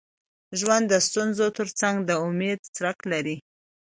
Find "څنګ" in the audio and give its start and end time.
1.79-1.95